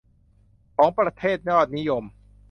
[0.75, 2.03] ของประเทศยอดนิยม